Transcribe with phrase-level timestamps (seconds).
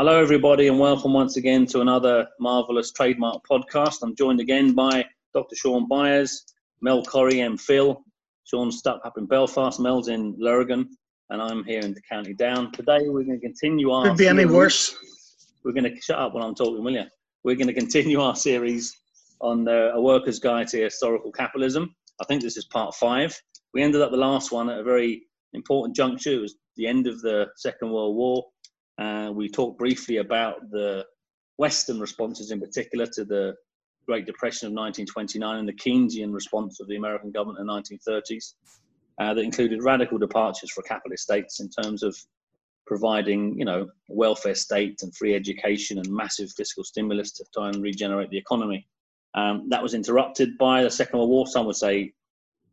[0.00, 3.98] Hello, everybody, and welcome once again to another marvelous trademark podcast.
[4.02, 5.54] I'm joined again by Dr.
[5.54, 6.42] Sean Byers,
[6.80, 8.02] Mel Corrie, and Phil.
[8.44, 10.88] Sean's stuck up in Belfast, Mel's in Lurgan,
[11.28, 12.72] and I'm here in the County Down.
[12.72, 14.08] Today, we're going to continue our.
[14.08, 14.96] Could be any worse.
[15.66, 17.04] We're going to shut up when I'm talking, will you?
[17.44, 18.98] We're going to continue our series
[19.42, 21.94] on the, a worker's guide to historical capitalism.
[22.22, 23.38] I think this is part five.
[23.74, 26.32] We ended up the last one at a very important juncture.
[26.32, 28.46] It was the end of the Second World War.
[29.00, 31.06] Uh, we talked briefly about the
[31.56, 33.54] Western responses, in particular, to the
[34.06, 38.54] Great Depression of 1929 and the Keynesian response of the American government in the 1930s,
[39.18, 42.16] uh, that included radical departures for capitalist states in terms of
[42.86, 47.82] providing, you know, welfare state and free education and massive fiscal stimulus to try and
[47.82, 48.86] regenerate the economy.
[49.34, 51.46] Um, that was interrupted by the Second World War.
[51.46, 52.12] Some would say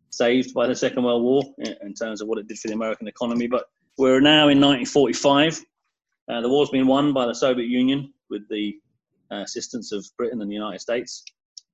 [0.10, 3.08] saved by the Second World War in terms of what it did for the American
[3.08, 3.48] economy.
[3.48, 3.66] But
[3.98, 5.64] we're now in 1945.
[6.30, 8.76] Uh, the war's been won by the Soviet Union with the
[9.32, 11.24] uh, assistance of Britain and the United States.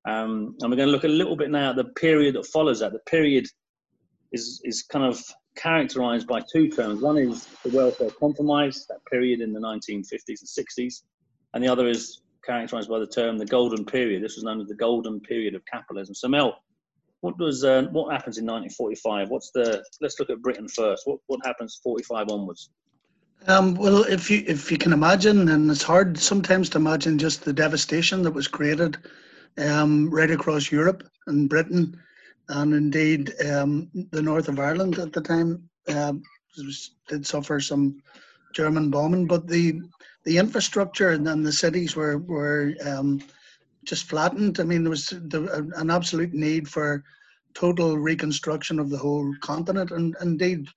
[0.06, 2.80] Um, and we're going to look a little bit now at the period that follows
[2.82, 2.92] that.
[2.92, 3.48] The period
[4.32, 5.22] is, is kind of
[5.56, 7.02] characterized by two terms.
[7.02, 11.04] One is the welfare compromise, that period in the 1950s and 60s,
[11.54, 14.24] and the other is characterized by the term the golden period.
[14.24, 16.14] This was known as the golden period of capitalism.
[16.14, 16.58] So, Mel,
[17.22, 19.30] what does uh, what happens in 1945?
[19.30, 21.04] What's the let's look at Britain first.
[21.06, 22.70] What what happens 45 onwards?
[23.48, 27.44] Um, well, if you if you can imagine, and it's hard sometimes to imagine just
[27.44, 28.98] the devastation that was created
[29.58, 32.00] um, right across Europe and Britain,
[32.48, 36.14] and indeed um, the north of Ireland at the time uh,
[36.58, 38.02] was, did suffer some
[38.54, 39.82] German bombing, but the
[40.24, 43.22] the infrastructure and then the cities were were um,
[43.84, 44.62] just flattened.
[44.62, 47.04] I mean, there was an absolute need for
[47.54, 50.68] total reconstruction of the whole continent and indeed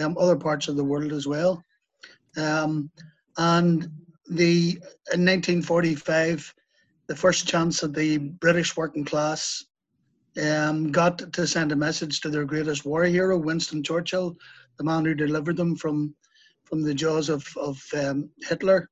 [0.00, 1.62] um, other parts of the world as well.
[2.36, 2.90] Um,
[3.38, 3.88] and
[4.28, 4.72] the
[5.12, 6.54] in 1945,
[7.06, 9.64] the first chance that the British working class
[10.42, 14.36] um, got to send a message to their greatest war hero, Winston Churchill,
[14.76, 16.14] the man who delivered them from
[16.64, 18.90] from the jaws of, of um, Hitler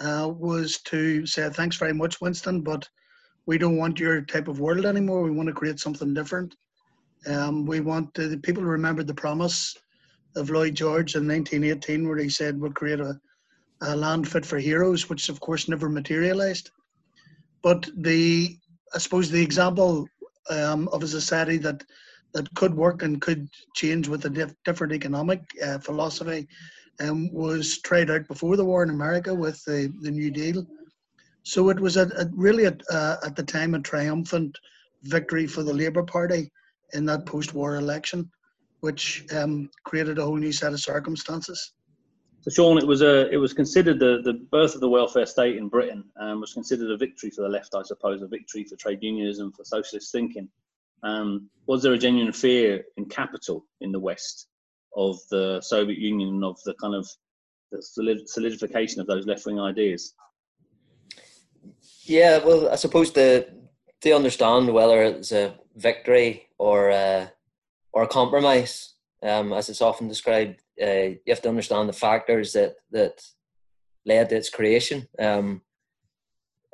[0.00, 2.88] uh, was to say, thanks very much, Winston, but
[3.46, 5.22] we don't want your type of world anymore.
[5.22, 6.54] We want to create something different.
[7.26, 9.76] Um, we want uh, people to remember the promise
[10.36, 13.18] of Lloyd George in 1918, where he said we'll create a,
[13.82, 16.70] a land fit for heroes, which of course never materialized.
[17.62, 18.56] But the,
[18.94, 20.06] I suppose, the example
[20.50, 21.84] um, of a society that
[22.32, 26.48] that could work and could change with a diff- different economic uh, philosophy
[27.00, 30.66] um, was tried out before the war in America with the, the New Deal.
[31.42, 34.58] So it was a, a really a, uh, at the time a triumphant
[35.02, 36.50] victory for the Labour Party
[36.92, 38.30] in that post-war election,
[38.82, 41.72] which um, created a whole new set of circumstances.
[42.42, 45.56] So, Sean, it was a it was considered the, the birth of the welfare state
[45.56, 48.74] in Britain um, was considered a victory for the left, I suppose, a victory for
[48.76, 50.48] trade unionism, for socialist thinking.
[51.04, 54.48] Um, was there a genuine fear in capital in the West
[54.96, 57.08] of the Soviet Union of the kind of
[57.70, 57.80] the
[58.26, 60.14] solidification of those left wing ideas?
[62.02, 63.46] Yeah, well, I suppose the
[64.00, 67.30] to understand whether it's a victory or a,
[67.92, 72.52] or a compromise, um, as it's often described, uh, you have to understand the factors
[72.52, 73.20] that that
[74.04, 75.06] led to its creation.
[75.18, 75.62] Um,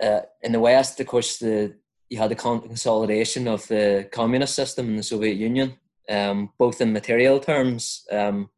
[0.03, 1.75] uh, in the West, of course, the
[2.09, 5.77] you had the consolidation of the communist system in the Soviet Union,
[6.09, 8.49] um, both in material terms um,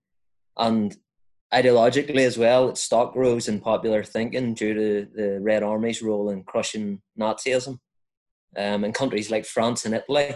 [0.57, 0.97] and
[1.53, 2.69] ideologically as well.
[2.69, 7.79] It stock rose in popular thinking due to the Red Army's role in crushing Nazism.
[8.57, 10.35] Um, in countries like France and Italy,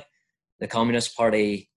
[0.60, 1.68] the Communist Party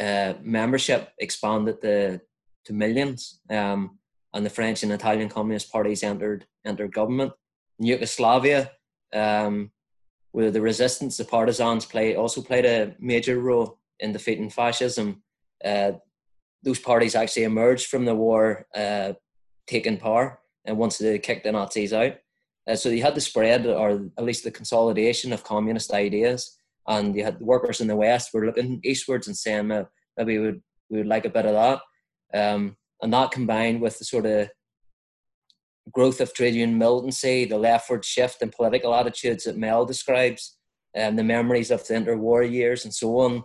[0.00, 2.20] uh, membership expanded to,
[2.64, 3.98] to millions, um,
[4.34, 7.32] and the French and Italian Communist parties entered entered government.
[7.78, 8.70] In Yugoslavia,
[9.12, 9.70] um,
[10.32, 15.22] where the resistance, the partisans play also played a major role in defeating fascism.
[15.64, 15.92] Uh,
[16.62, 19.12] those parties actually emerged from the war uh,
[19.66, 22.14] taking power and once they kicked the Nazis out.
[22.68, 26.58] Uh, so you had the spread or at least the consolidation of communist ideas,
[26.88, 29.84] and you had the workers in the West were looking eastwards and saying uh,
[30.16, 31.80] maybe we would we would like a bit of that,
[32.38, 34.48] um, and that combined with the sort of
[35.92, 40.56] growth of trade union militancy, the leftward shift in political attitudes that Mel describes,
[40.94, 43.44] and the memories of the interwar years and so on,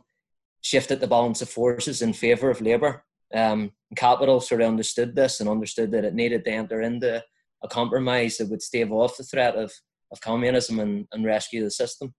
[0.61, 3.03] shifted the balance of forces in favour of Labour.
[3.33, 7.23] Um, Capital sort of understood this and understood that it needed to enter into
[7.63, 9.71] a compromise that would stave off the threat of,
[10.11, 12.13] of communism and, and rescue the system.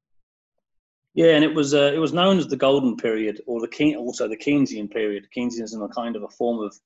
[1.19, 4.29] Yeah, and it was uh, it was known as the golden period, or the also
[4.29, 5.27] the Keynesian period.
[5.37, 6.79] Keynesianism, a kind of a form of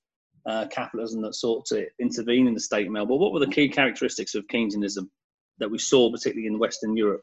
[0.46, 3.04] uh, capitalism that sought to intervene in the state Mel.
[3.04, 5.06] But what were the key characteristics of Keynesianism
[5.58, 7.20] that we saw, particularly in Western Europe?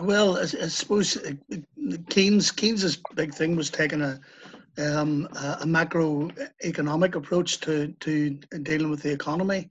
[0.00, 1.32] Well, I, I suppose uh,
[2.08, 4.18] Keynes Keynes's big thing was taking a
[4.78, 8.30] um, a macroeconomic approach to to
[8.62, 9.68] dealing with the economy.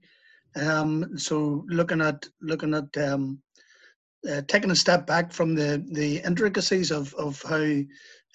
[0.54, 3.42] Um, so looking at looking at um,
[4.30, 7.82] uh, taking a step back from the the intricacies of of how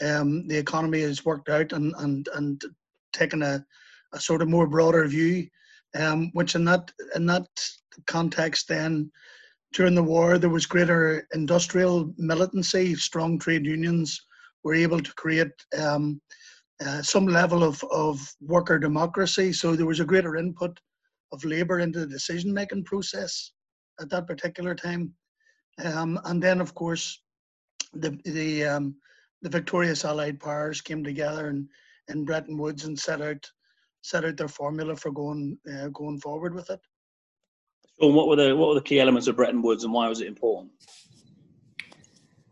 [0.06, 2.62] um, the economy is worked out and and and
[3.13, 3.63] taking a,
[4.13, 5.47] a sort of more broader view,
[5.95, 7.47] um, which in that in that
[8.06, 9.12] context then
[9.74, 14.19] during the war there was greater industrial militancy, strong trade unions
[14.63, 16.19] were able to create um,
[16.86, 19.53] uh, some level of, of worker democracy.
[19.53, 20.80] So there was a greater input
[21.31, 23.51] of labour into the decision making process
[24.00, 25.13] at that particular time.
[25.83, 27.21] Um, and then, of course,
[27.94, 28.95] the the um,
[29.42, 31.68] the victorious Allied powers came together and
[32.10, 33.50] in Bretton Woods and set out
[34.01, 36.80] set out their formula for going uh, going forward with it.
[38.00, 40.21] So, what were the what were the key elements of Bretton Woods, and why was
[40.21, 40.71] it important?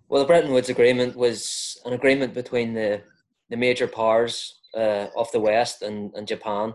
[0.10, 3.02] Well, the Bretton Woods Agreement was an agreement between the
[3.50, 6.74] the major powers uh, of the West and, and Japan.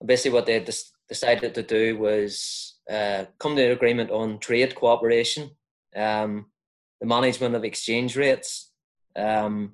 [0.00, 4.38] And basically, what they des- decided to do was uh, come to an agreement on
[4.38, 5.50] trade cooperation,
[5.96, 6.46] um,
[7.00, 8.72] the management of exchange rates,
[9.16, 9.72] um,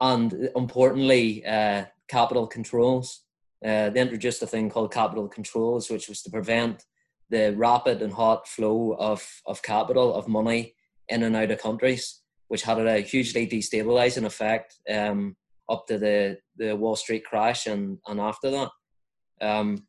[0.00, 3.24] and importantly, uh, capital controls.
[3.64, 6.84] Uh, they introduced a thing called capital controls, which was to prevent
[7.30, 10.74] the rapid and hot flow of, of capital, of money
[11.08, 15.36] in and out of countries, which had a hugely destabilizing effect um,
[15.70, 18.70] up to the, the Wall Street crash and, and after that.
[19.40, 19.86] Um,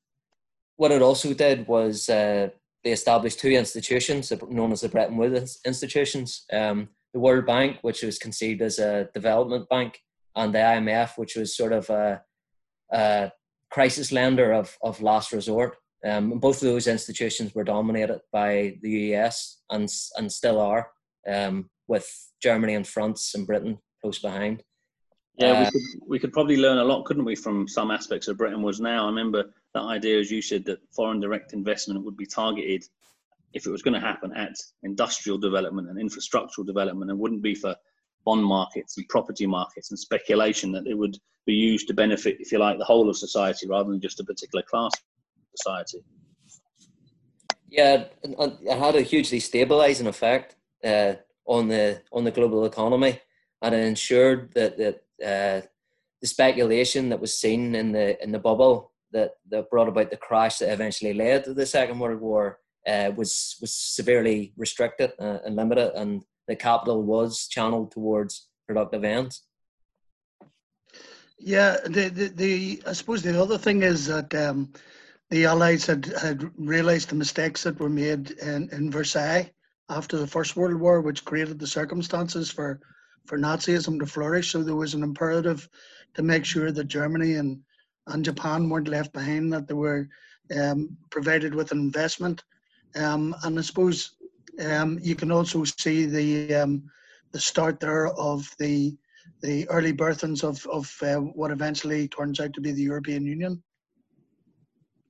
[0.77, 2.49] what it also did was uh,
[2.83, 8.01] they established two institutions known as the Bretton Woods institutions um, the World Bank, which
[8.01, 9.99] was conceived as a development bank,
[10.35, 12.21] and the IMF, which was sort of a,
[12.91, 13.31] a
[13.69, 15.77] crisis lender of, of last resort.
[16.05, 19.87] Um, both of those institutions were dominated by the US and,
[20.17, 20.89] and still are,
[21.31, 22.07] um, with
[22.41, 24.63] Germany and France and Britain close behind.
[25.37, 28.27] Yeah, uh, we, could, we could probably learn a lot, couldn't we, from some aspects
[28.27, 29.05] of Bretton Woods now.
[29.05, 32.83] I remember that idea, as you said, that foreign direct investment would be targeted
[33.53, 37.55] if it was going to happen at industrial development and infrastructural development and wouldn't be
[37.55, 37.75] for
[38.25, 42.51] bond markets and property markets and speculation that it would be used to benefit, if
[42.51, 45.99] you like, the whole of society rather than just a particular class of society.
[47.69, 51.13] Yeah, it had a hugely stabilizing effect uh,
[51.45, 53.19] on the on the global economy,
[53.63, 55.65] and it ensured that that uh,
[56.21, 60.17] the speculation that was seen in the in the bubble that, that brought about the
[60.17, 65.39] crash that eventually led to the Second World War uh, was was severely restricted uh,
[65.45, 69.43] and limited, and the capital was channeled towards productive ends.
[71.39, 74.73] Yeah, the, the, the I suppose the other thing is that um,
[75.29, 79.51] the Allies had, had realised the mistakes that were made in, in Versailles
[79.89, 82.79] after the First World War, which created the circumstances for
[83.25, 84.51] for Nazism to flourish.
[84.51, 85.69] So there was an imperative
[86.15, 87.61] to make sure that Germany and,
[88.07, 90.09] and Japan weren't left behind, that they were
[90.59, 92.43] um, provided with an investment.
[92.95, 94.11] Um, and I suppose
[94.63, 96.83] um, you can also see the um,
[97.31, 98.95] the start there of the
[99.41, 103.61] the early birthings of, of uh, what eventually turns out to be the European Union.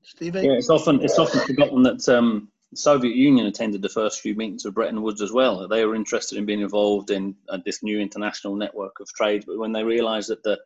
[0.04, 0.42] Stevie?
[0.42, 4.36] Yeah, it's often it's often forgotten that um, the Soviet Union attended the first few
[4.36, 5.68] meetings of Bretton Woods as well.
[5.68, 9.58] They were interested in being involved in uh, this new international network of trade, but
[9.58, 10.60] when they realised that the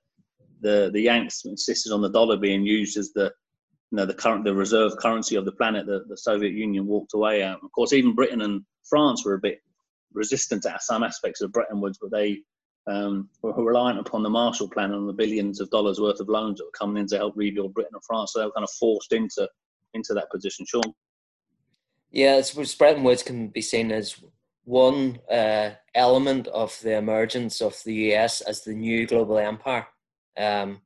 [0.62, 3.32] the the Yanks insisted on the dollar being used as the
[3.92, 7.14] you know the current the reserve currency of the planet, the, the Soviet Union walked
[7.14, 7.44] away.
[7.44, 7.60] Out.
[7.64, 9.62] Of course, even Britain and France were a bit
[10.14, 12.40] resistant to some aspects of Bretton Woods, but they
[12.88, 16.58] um, were reliant upon the Marshall Plan and the billions of dollars worth of loans
[16.58, 18.32] that were coming in to help rebuild Britain and France.
[18.34, 19.48] So they were kind of forced into
[19.94, 20.66] into that position.
[20.66, 20.94] Sean.
[22.12, 24.22] Yeah, suppose Bretton Woods can be seen as
[24.64, 29.88] one uh, element of the emergence of the US as the new global empire.
[30.38, 30.82] Um,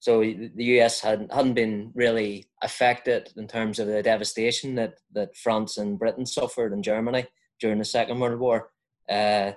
[0.00, 5.36] so the US had, hadn't been really affected in terms of the devastation that, that
[5.36, 7.26] France and Britain suffered in Germany
[7.58, 8.70] during the Second World War.
[9.08, 9.52] Uh,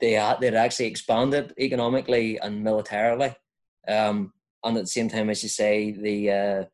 [0.00, 3.34] they had they'd actually expanded economically and militarily,
[3.88, 4.32] um,
[4.64, 6.64] and at the same time, as you say, the uh,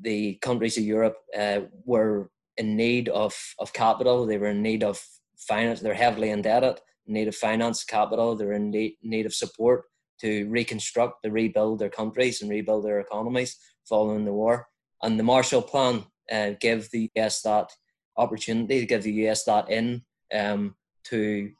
[0.00, 4.26] the countries of Europe uh, were in need of, of capital.
[4.26, 5.00] They were in need of
[5.36, 5.80] finance.
[5.80, 8.34] They're heavily indebted, in need of finance capital.
[8.34, 9.84] They're in need, need of support
[10.22, 13.56] to reconstruct, to rebuild their countries and rebuild their economies
[13.88, 14.66] following the war.
[15.02, 17.70] And the Marshall Plan uh, gave the US that
[18.16, 20.02] opportunity to give the US that in
[20.34, 20.74] um,
[21.04, 21.50] to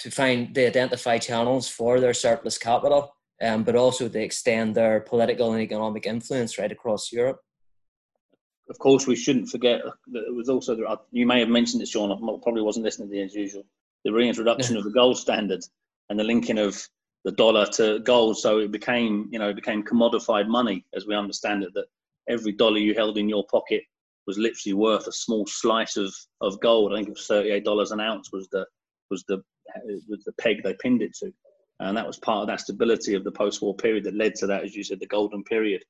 [0.00, 5.00] to find to identify channels for their surplus capital um, but also to extend their
[5.00, 7.40] political and economic influence right across Europe.
[8.70, 10.76] Of course, we shouldn't forget that it was also,
[11.10, 13.64] you may have mentioned it, Sean, I probably wasn't listening to you as usual,
[14.04, 15.62] the reintroduction of the gold standard
[16.08, 16.82] and the linking of
[17.24, 18.38] the dollar to gold.
[18.38, 21.86] So it became, you know, it became commodified money as we understand it, that
[22.28, 23.82] every dollar you held in your pocket
[24.26, 26.92] was literally worth a small slice of, of gold.
[26.92, 28.66] I think it was $38 an ounce was the,
[29.10, 29.42] was the,
[30.08, 31.32] was the peg they pinned it to.
[31.80, 34.64] And that was part of that stability of the post-war period that led to that,
[34.64, 35.82] as you said, the golden period.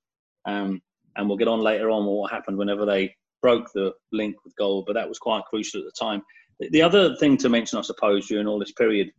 [0.47, 0.81] Um,
[1.17, 4.85] and we'll get on later on what happened whenever they broke the link with gold,
[4.87, 6.23] but that was quite crucial at the time.
[6.71, 9.11] The other thing to mention, I suppose, during all this period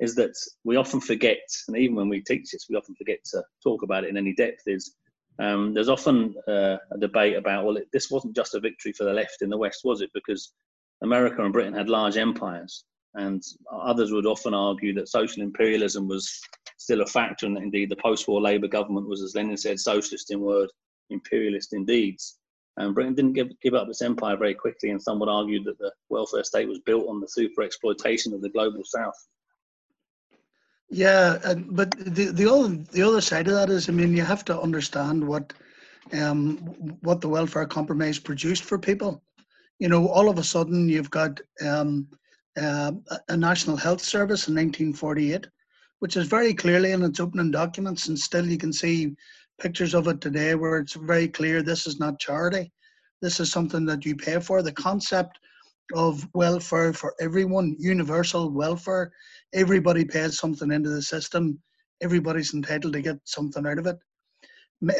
[0.00, 0.34] is that
[0.64, 4.04] we often forget, and even when we teach this, we often forget to talk about
[4.04, 4.96] it in any depth, is
[5.38, 9.04] um, there's often uh, a debate about, well, it, this wasn't just a victory for
[9.04, 10.10] the left in the West, was it?
[10.14, 10.52] Because
[11.02, 12.84] America and Britain had large empires,
[13.14, 16.40] and others would often argue that social imperialism was
[16.78, 20.40] still a factor, and indeed the post-war Labour government was, as Lenin said, socialist in
[20.40, 20.68] word,
[21.10, 22.38] imperialist in deeds.
[22.76, 25.78] And Britain didn't give, give up its empire very quickly, and some would argue that
[25.78, 29.14] the welfare state was built on the super exploitation of the global south.
[30.90, 34.22] Yeah, uh, but the the other the other side of that is, I mean, you
[34.22, 35.52] have to understand what
[36.12, 36.58] um,
[37.00, 39.22] what the welfare compromise produced for people.
[39.78, 42.06] You know, all of a sudden you've got um,
[42.60, 42.92] uh,
[43.28, 45.48] a national health service in 1948,
[45.98, 49.16] which is very clearly in its opening documents, and still you can see
[49.58, 52.70] pictures of it today where it's very clear this is not charity.
[53.22, 54.62] This is something that you pay for.
[54.62, 55.38] The concept
[55.92, 59.12] of welfare for everyone, universal welfare,
[59.52, 61.58] everybody pays something into the system.
[62.02, 63.96] Everybody's entitled to get something out of it.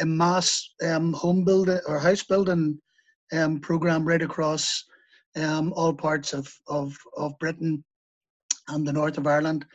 [0.01, 2.79] A mass um, home building or house building
[3.33, 4.83] um, program right across
[5.35, 7.83] um, all parts of, of, of Britain
[8.69, 9.65] and the north of Ireland,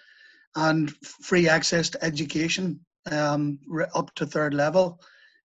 [0.56, 0.90] and
[1.22, 3.58] free access to education um,
[3.94, 5.00] up to third level.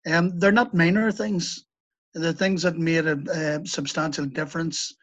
[0.07, 1.65] Um, they're not minor things.
[2.13, 4.93] They're things that made a, a substantial difference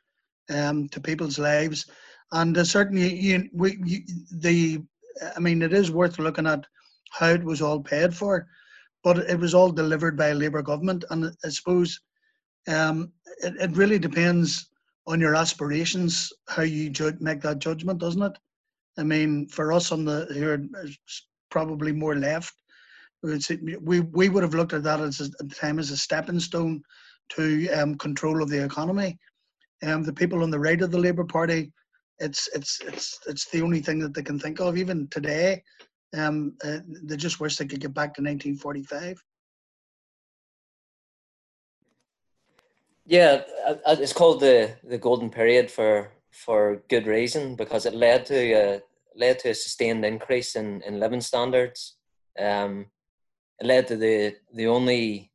[0.51, 1.87] um, to people's lives.
[2.33, 4.01] And uh, certainly, you, we, you,
[4.33, 4.83] the,
[5.37, 6.65] I mean, it is worth looking at
[7.11, 8.47] how it was all paid for,
[9.03, 11.05] but it was all delivered by a Labour government.
[11.11, 12.01] And I suppose
[12.69, 14.71] um, it, it really depends
[15.07, 18.39] on your aspirations how you ju- make that judgment, doesn't it?
[18.99, 20.69] I mean, for us on the here,
[21.51, 22.55] probably more left.
[23.23, 26.41] We we would have looked at that as a, at the time as a stepping
[26.41, 26.83] stone
[27.31, 29.19] to um, control of the economy.
[29.83, 31.73] Um, the people on the right of the Labour Party,
[32.19, 34.77] it's it's it's it's the only thing that they can think of.
[34.77, 35.63] Even today,
[36.17, 39.23] um, uh, they just wish they could get back to 1945.
[43.07, 47.95] Yeah, uh, uh, it's called the the golden period for for good reason because it
[47.95, 48.83] led to a
[49.17, 51.97] led to a sustained increase in, in living standards.
[52.39, 52.87] Um,
[53.59, 55.30] it led to the the only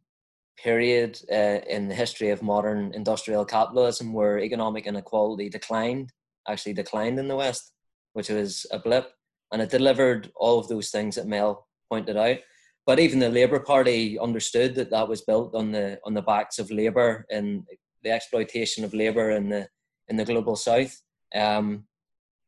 [0.57, 6.11] period uh, in the history of modern industrial capitalism where economic inequality declined,
[6.47, 7.73] actually declined in the West,
[8.13, 9.11] which was a blip.
[9.51, 12.37] And it delivered all of those things that Mel pointed out.
[12.85, 16.59] But even the Labour Party understood that that was built on the on the backs
[16.59, 17.63] of labour and
[18.03, 19.67] the exploitation of labour in the
[20.07, 21.01] in the global South.
[21.33, 21.85] Um,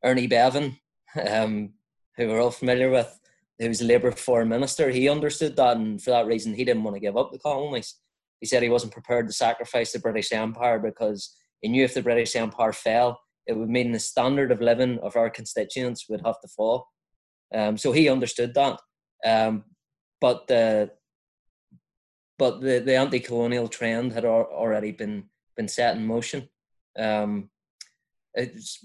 [0.03, 0.77] Ernie Bevin,
[1.29, 1.73] um,
[2.15, 3.19] who we're all familiar with,
[3.59, 6.83] who was a Labour foreign minister, he understood that, and for that reason, he didn't
[6.83, 7.95] want to give up the colonies.
[8.39, 12.03] He said he wasn't prepared to sacrifice the British Empire because he knew if the
[12.03, 16.39] British Empire fell, it would mean the standard of living of our constituents would have
[16.41, 16.87] to fall.
[17.55, 18.79] Um, so he understood that.
[19.25, 19.63] Um,
[20.21, 20.91] but the
[22.37, 26.49] but the, the anti-colonial trend had already been been set in motion.
[26.97, 27.49] Um,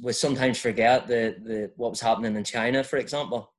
[0.02, 3.51] we sometimes forget the, the what was happening in China, for example.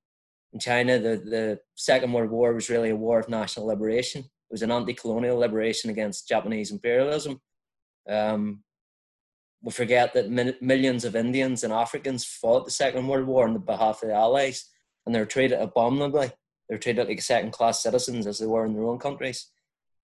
[0.54, 4.22] In China, the, the Second World War was really a war of national liberation.
[4.22, 7.42] It was an anti-colonial liberation against Japanese imperialism.
[8.08, 8.64] Um,
[9.64, 13.54] we forget that min- millions of Indians and Africans fought the Second World War on
[13.54, 14.70] the behalf of the Allies,
[15.06, 16.28] and they were treated abominably.
[16.70, 19.50] They were treated like second-class citizens as they were in their own countries.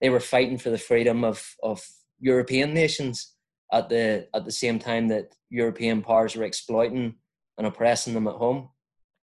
[0.01, 1.85] They were fighting for the freedom of, of
[2.19, 3.35] European nations
[3.71, 7.15] at the at the same time that European powers were exploiting
[7.57, 8.69] and oppressing them at home.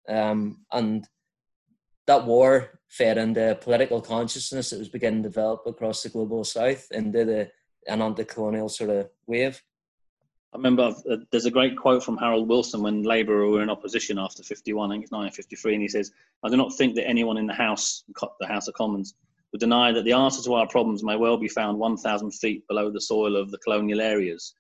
[0.09, 1.07] Um, and
[2.07, 6.87] that war fed into political consciousness that was beginning to develop across the global south
[6.91, 7.51] into the
[7.87, 9.63] an anti-colonial sort of wave.
[10.53, 14.19] I remember uh, there's a great quote from Harold Wilson when Labour were in opposition
[14.19, 16.13] after 51, I think it's 1953, and he says,
[16.45, 18.05] "I do not think that anyone in the House,
[18.41, 19.15] the House of Commons,
[19.53, 22.91] would deny that the answer to our problems may well be found 1,000 feet below
[22.91, 24.55] the soil of the colonial areas.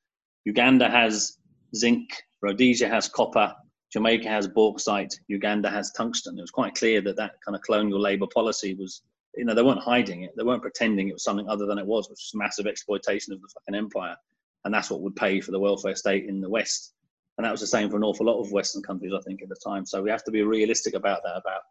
[0.44, 1.38] Uganda has
[1.74, 2.10] zinc,
[2.42, 3.54] Rhodesia has copper,
[3.94, 6.36] Jamaica has bauxite, Uganda has tungsten.
[6.36, 9.02] It was quite clear that that kind of colonial labor policy was,
[9.36, 11.86] you know, they weren't hiding it, they weren't pretending it was something other than it
[11.86, 14.16] was, which was massive exploitation of the fucking empire,
[14.64, 16.92] and that's what would pay for the welfare state in the West.
[17.38, 19.48] And that was the same for an awful lot of Western countries, I think, at
[19.48, 19.86] the time.
[19.86, 21.62] So we have to be realistic about that, about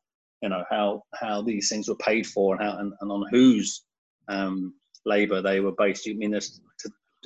[0.42, 3.84] you know how how these things were paid for and how and, and on whose
[4.30, 4.74] um,
[5.06, 6.08] labor they were based.
[6.08, 6.62] I mean, there's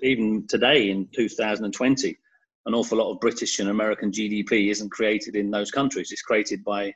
[0.02, 2.18] even today in 2020,
[2.68, 6.12] an awful lot of British and American GDP isn't created in those countries.
[6.12, 6.94] It's created by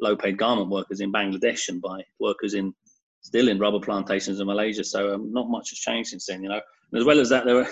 [0.00, 2.74] low-paid garment workers in Bangladesh and by workers in
[3.20, 4.82] still in rubber plantations in Malaysia.
[4.82, 6.60] So um, not much has changed since then, you know.
[6.90, 7.68] And as well as that, there were,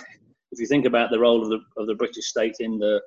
[0.52, 3.00] if you think about the role of the of the British state in the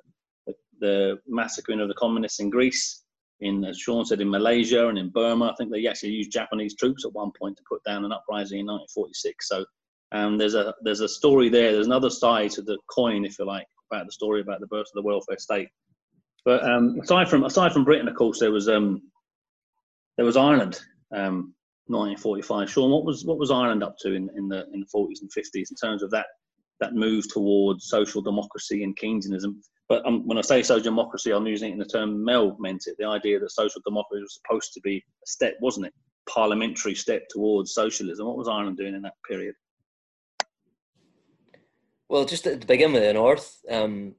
[0.46, 3.02] the, the massacring of the communists in Greece,
[3.40, 6.74] in as Sean said, in Malaysia and in Burma, I think they actually used Japanese
[6.76, 9.48] troops at one point to put down an uprising in 1946.
[9.48, 9.64] So
[10.12, 11.72] um, there's a there's a story there.
[11.72, 14.86] There's another side to the coin, if you like, about the story about the birth
[14.88, 15.68] of the welfare state.
[16.44, 19.02] But um, aside from aside from Britain, of course, there was um,
[20.16, 20.80] there was Ireland,
[21.12, 21.54] um,
[21.86, 22.70] 1945.
[22.70, 25.30] Sean, what was what was Ireland up to in, in the in the 40s and
[25.30, 26.26] 50s in terms of that
[26.80, 29.56] that move towards social democracy and Keynesianism?
[29.88, 32.84] But um, when I say social democracy, I'm using it in the term Mel meant
[32.86, 32.96] it.
[32.98, 35.94] The idea that social democracy was supposed to be a step, wasn't it?
[36.28, 38.26] Parliamentary step towards socialism.
[38.26, 39.54] What was Ireland doing in that period?
[42.08, 44.14] Well, just to begin with the north, um,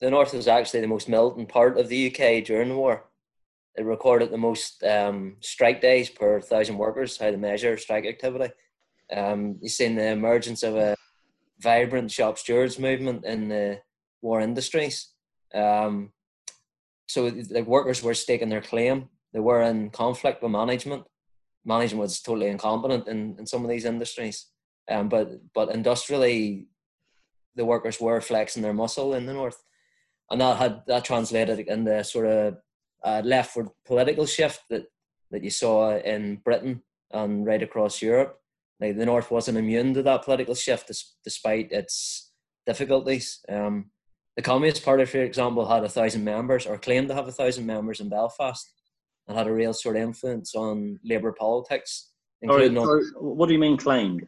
[0.00, 3.04] the north was actually the most militant part of the UK during the war.
[3.76, 8.52] It recorded the most um, strike days per thousand workers, how to measure strike activity.
[9.14, 10.96] Um, you've seen the emergence of a
[11.58, 13.80] vibrant shop stewards movement in the
[14.22, 15.08] war industries.
[15.52, 16.12] Um,
[17.08, 19.08] so the workers were staking their claim.
[19.32, 21.04] They were in conflict with management.
[21.64, 24.46] Management was totally incompetent in, in some of these industries.
[24.88, 26.66] Um, but but industrially,
[27.56, 29.62] the workers were flexing their muscle in the north,
[30.30, 32.56] and that had that translated in the sort of
[33.04, 34.86] uh, leftward political shift that
[35.30, 36.82] that you saw in Britain
[37.12, 38.38] and right across Europe.
[38.80, 40.90] Like the north wasn't immune to that political shift,
[41.22, 42.32] despite its
[42.66, 43.40] difficulties.
[43.48, 43.90] Um,
[44.36, 47.66] the Communist Party, for example, had a thousand members or claimed to have a thousand
[47.66, 48.72] members in Belfast
[49.28, 52.10] and had a real sort of influence on Labour politics.
[52.44, 54.26] Sorry, sorry, what do you mean claimed?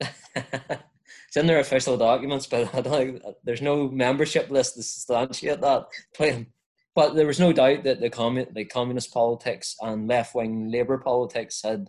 [1.34, 5.86] it's in their official documents, but I don't there's no membership list to substantiate that
[6.16, 6.46] claim.
[6.94, 10.98] But there was no doubt that the, commun- the communist politics and left wing Labour
[10.98, 11.88] politics had,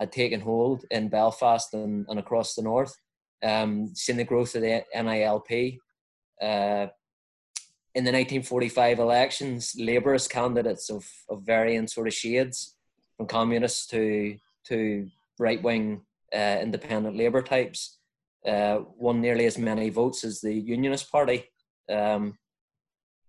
[0.00, 2.96] had taken hold in Belfast and, and across the north.
[3.42, 5.78] Um, seeing the growth of the NILP.
[6.40, 6.88] Uh,
[7.94, 12.76] in the 1945 elections, Labourist candidates of, of varying sort of shades,
[13.18, 14.36] from communists to
[14.68, 16.00] to right wing
[16.34, 17.95] uh, independent Labour types,
[18.46, 21.44] uh, won nearly as many votes as the Unionist Party.
[21.90, 22.38] Um,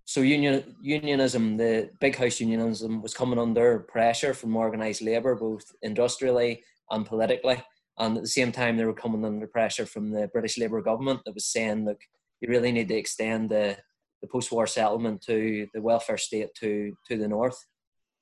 [0.06, 5.66] so union, unionism, the big house unionism, was coming under pressure from organised labour, both
[5.82, 7.62] industrially and politically.
[7.98, 11.22] And at the same time, they were coming under pressure from the British Labour government
[11.26, 12.00] that was saying, look,
[12.40, 13.76] you really need to extend the,
[14.22, 17.58] the post-war settlement to the welfare state to, to the north.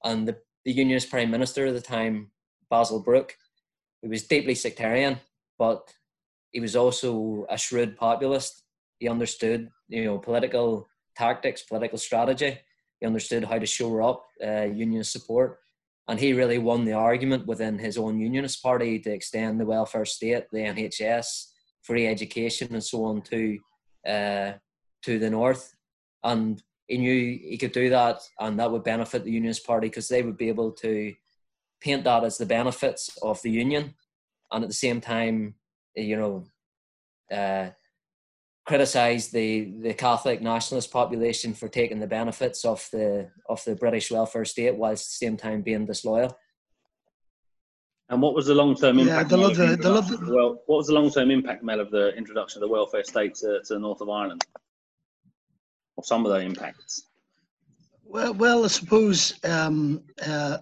[0.03, 2.31] And the, the unionist prime minister at the time,
[2.69, 3.36] Basil Brooke,
[4.01, 5.17] he was deeply sectarian,
[5.60, 5.93] but
[6.55, 8.63] he was also a shrewd populist.
[8.99, 10.87] He understood, you know, political
[11.17, 12.57] tactics, political strategy.
[13.01, 15.59] He understood how to shore up uh, union support,
[16.07, 20.05] and he really won the argument within his own unionist party to extend the welfare
[20.05, 21.27] state, the NHS,
[21.83, 23.59] free education, and so on to
[24.07, 24.53] uh,
[25.03, 25.75] to the north.
[26.23, 30.07] And he knew he could do that, and that would benefit the unionist party because
[30.07, 31.13] they would be able to
[31.81, 33.93] paint that as the benefits of the union,
[34.53, 35.55] and at the same time
[35.95, 36.45] you know,
[37.36, 37.69] uh,
[38.65, 44.12] criticise the the Catholic nationalist population for taking the benefits of the of the British
[44.12, 46.38] welfare state whilst at the same time being disloyal.
[48.10, 49.31] And what was the long term impact?
[49.31, 52.15] Yeah, the, the, the, the, well, what was the long term impact, Mel, of the
[52.15, 54.45] introduction of the welfare state to, to the north of Ireland?
[55.97, 57.08] Or some of the impacts?
[58.03, 60.60] Well, well, I suppose um, uh,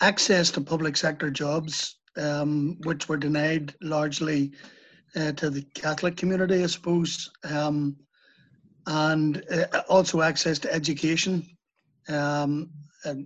[0.00, 4.52] access to public sector jobs um, which were denied largely
[5.16, 7.96] uh, to the Catholic community, I suppose, um,
[8.86, 11.46] and uh, also access to education,
[12.08, 12.70] um,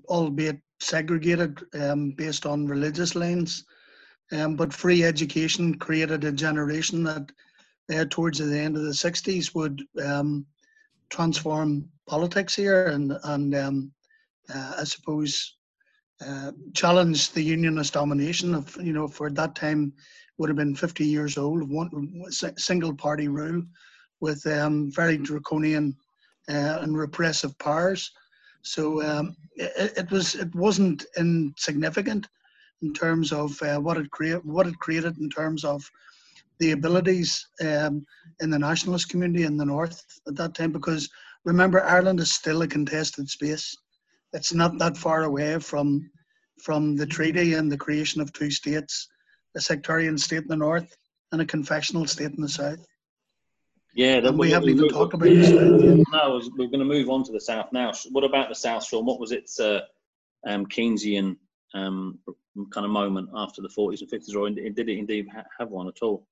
[0.09, 3.65] albeit segregated um, based on religious lines.
[4.33, 7.31] Um, but free education created a generation that,
[7.95, 10.47] uh, towards the end of the 60s, would um,
[11.11, 15.57] transform politics here and, and uh, I suppose
[16.27, 19.93] uh, challenged the unionist domination of you know for that time
[20.39, 21.91] would have been 50 years old one
[22.57, 23.63] single party rule
[24.21, 25.97] with um, very draconian
[26.49, 28.11] uh, and repressive powers
[28.63, 32.29] So um, it, it, was it wasn't insignificant
[32.83, 35.83] in terms of uh, what it create what it created in terms of
[36.61, 38.05] the abilities um,
[38.41, 40.73] in the nationalist community in the north at that time.
[40.73, 41.09] Because
[41.45, 43.77] remember, Ireland is still a contested space.
[44.33, 46.11] It's not that far away from
[46.62, 49.09] from the treaty and the creation of two states,
[49.57, 50.96] a sectarian state in the north
[51.33, 52.87] and a confessional state in the south.
[53.94, 55.51] Yeah, and we, we haven't even talked about this.
[55.51, 57.92] No, we're going to move on to the south now.
[58.11, 59.05] What about the south, Sean?
[59.05, 59.81] What was its uh,
[60.46, 61.37] um, Keynesian
[61.75, 62.18] um,
[62.72, 65.27] kind of moment after the 40s and 50s, or did it indeed
[65.59, 66.27] have one at all?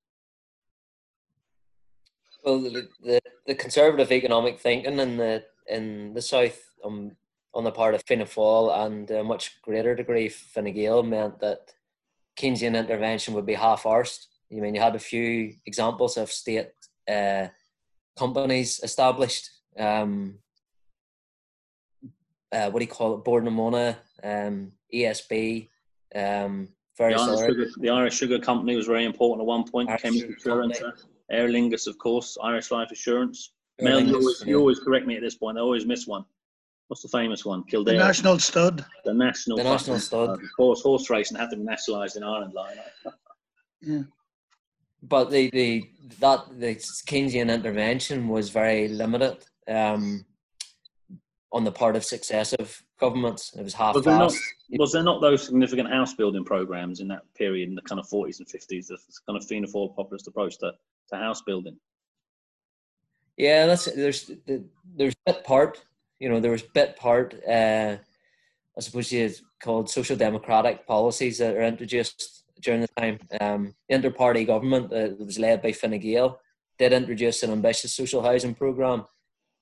[2.44, 7.12] Well, the, the, the conservative economic thinking in the in the south, um,
[7.54, 11.72] on the part of Fianna Fáil and a much greater degree Fine Gael, meant that
[12.36, 14.26] Keynesian intervention would be half-arsed.
[14.48, 16.70] You mean you had a few examples of state
[17.08, 17.48] uh,
[18.18, 19.50] companies established.
[19.78, 20.38] Um,
[22.52, 23.24] uh, what do you call it?
[23.24, 25.68] Bord na Móna, um, ESB,
[26.14, 29.88] um, the Irish, sugar, the Irish Sugar Company was very important at one point.
[29.88, 30.82] Irish Insurance,
[31.30, 33.52] Aer Lingus, of course, Irish Life Assurance.
[33.80, 35.56] Mel, you always, you always correct me at this point.
[35.56, 36.24] I always miss one.
[36.90, 37.62] What's the famous one?
[37.64, 37.96] Kildare.
[37.96, 38.84] The National Stud.
[39.04, 39.56] The National.
[39.56, 40.28] The National Stud.
[40.28, 42.76] Uh, of course, horse racing had to be nationalised in Ireland, like.
[43.80, 44.02] yeah
[45.02, 45.84] but the, the
[46.18, 46.74] that the
[47.06, 50.24] Keynesian intervention was very limited um,
[51.52, 53.54] on the part of successive governments.
[53.56, 54.32] It was half was there, not,
[54.72, 58.08] was there not those significant house building programs in that period in the kind of
[58.08, 60.72] 40s and 50s, the kind of Fianna Fáil populist approach to,
[61.08, 61.76] to house building?
[63.36, 65.82] Yeah, that's there's there's bit part,
[66.20, 67.34] you know, there was bit part.
[67.48, 67.96] Uh,
[68.76, 69.30] I suppose you
[69.62, 73.18] called social democratic policies that are introduced during the time.
[73.40, 76.40] Um, inter-party government that was led by Fine Gael
[76.78, 79.04] did introduce an ambitious social housing program.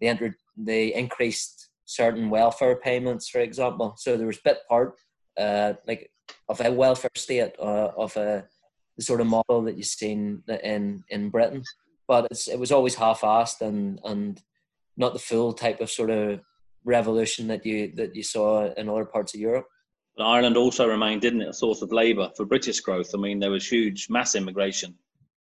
[0.00, 3.94] They entered, they increased certain welfare payments, for example.
[3.96, 4.94] So there was bit part
[5.38, 6.10] uh, like
[6.48, 8.46] of a welfare state uh, of a
[8.96, 11.62] the sort of model that you've seen in in Britain,
[12.08, 14.42] but it was always half-assed and and
[14.96, 16.40] not the full type of sort of
[16.88, 19.66] revolution that you that you saw in other parts of Europe.
[20.16, 23.10] But Ireland also remained, didn't it, a source of labour for British growth.
[23.14, 24.96] I mean, there was huge mass immigration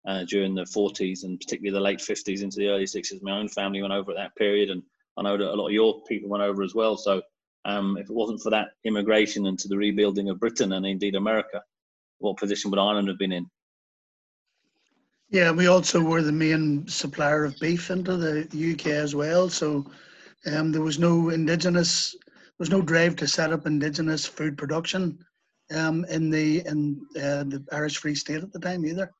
[0.06, 3.20] uh, during the 40s and particularly the late 50s into the early 60s.
[3.22, 4.82] My own family went over at that period, and
[5.16, 6.96] I know that a lot of your people went over as well.
[6.96, 7.22] So,
[7.64, 11.16] um, if it wasn't for that immigration and to the rebuilding of Britain and indeed
[11.16, 11.62] America,
[12.18, 13.46] what position would Ireland have been in?
[15.30, 19.48] Yeah, we also were the main supplier of beef into the UK as well.
[19.50, 19.90] So
[20.46, 25.18] um, there was no indigenous there was no drive to set up indigenous food production
[25.74, 29.12] um, in the in uh, the Irish Free State at the time either.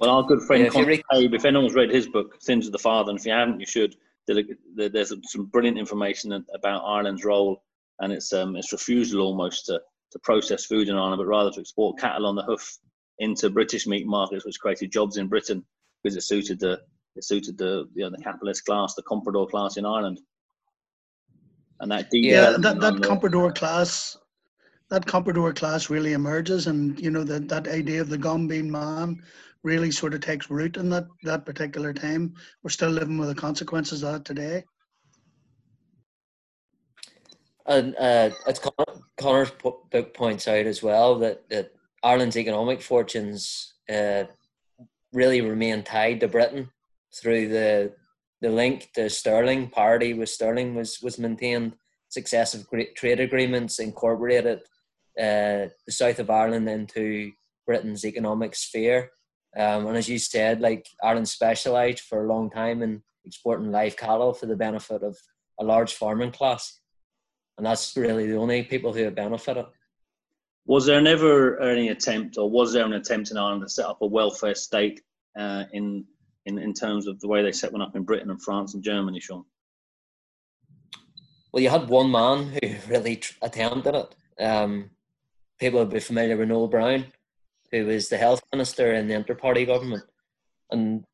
[0.00, 3.10] Well, our good friend yeah, if, if anyone's read his book, Sins of the Father,
[3.10, 3.96] and if you haven't, you should.
[4.26, 7.62] There's some brilliant information about Ireland's role
[8.00, 9.80] and its um, its refusal almost to,
[10.12, 12.78] to process food in Ireland, but rather to export cattle on the hoof
[13.18, 15.64] into British meat markets, which created jobs in Britain
[16.02, 16.80] because it suited the
[17.16, 20.20] it suited the you know, the capitalist class, the comprador class in Ireland
[21.84, 24.16] and that yeah that that comprador class
[24.90, 29.22] that comprador class really emerges and you know that that idea of the gombeen man
[29.64, 32.34] really sort of takes root in that that particular time.
[32.62, 34.64] We're still living with the consequences of that today.
[37.66, 38.60] And uh, as
[39.16, 44.24] Conor's book points out as well that, that Ireland's economic fortunes uh,
[45.14, 46.70] really remain tied to Britain
[47.14, 47.94] through the
[48.44, 51.72] the link to sterling parity with sterling was was maintained.
[52.10, 54.58] Successive trade agreements incorporated
[55.18, 57.32] uh, the south of Ireland into
[57.66, 59.10] Britain's economic sphere.
[59.56, 63.96] Um, and as you said, like Ireland specialised for a long time in exporting live
[63.96, 65.16] cattle for the benefit of
[65.58, 66.80] a large farming class,
[67.56, 69.66] and that's really the only people who have benefited.
[70.66, 74.02] Was there never any attempt, or was there an attempt in Ireland to set up
[74.02, 75.00] a welfare state
[75.38, 76.04] uh, in
[76.46, 78.82] in, in terms of the way they set one up in Britain and France and
[78.82, 79.44] Germany, Sean?
[81.52, 84.42] Well, you had one man who really attempted it.
[84.42, 84.90] Um,
[85.58, 87.06] people would be familiar with Noel Browne,
[87.70, 90.04] who was the health minister in the inter-party government.
[90.70, 91.04] And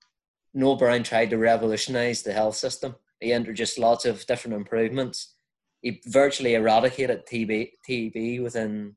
[0.54, 2.96] Noel Browne tried to revolutionise the health system.
[3.20, 5.34] He introduced lots of different improvements.
[5.82, 8.96] He virtually eradicated TB, TB within,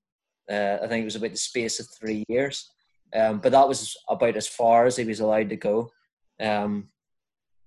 [0.50, 2.70] uh, I think it was about the space of three years.
[3.14, 5.92] Um, but that was about as far as he was allowed to go.
[6.44, 6.90] Um,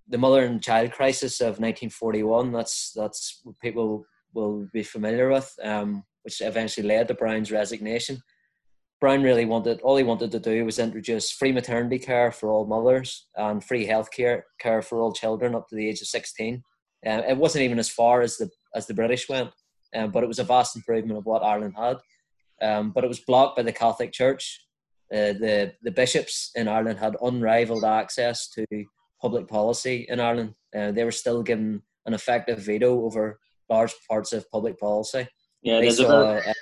[0.08, 2.52] the mother and child crisis of 1941.
[2.52, 8.22] That's that's people will be familiar with, um, which eventually led to Browne's resignation.
[9.00, 12.66] Browne really wanted all he wanted to do was introduce free maternity care for all
[12.66, 16.62] mothers and free health care care for all children up to the age of 16.
[17.06, 19.50] Um, it wasn't even as far as the as the British went.
[19.94, 21.96] Um, but it was a vast improvement of what Ireland had.
[22.62, 24.65] Um, but it was blocked by the Catholic Church.
[25.12, 28.66] Uh, the the bishops in Ireland had unrivaled access to
[29.20, 30.54] public policy in Ireland.
[30.76, 33.38] Uh, they were still given an effective veto over
[33.68, 35.26] large parts of public policy.
[35.62, 36.52] Yeah, there's, a very, uh,